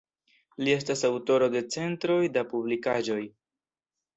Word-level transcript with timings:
Li 0.63 0.73
estas 0.75 1.03
aŭtoro 1.09 1.49
de 1.57 1.63
centoj 1.75 2.17
da 2.39 2.45
publikaĵoj. 2.55 3.21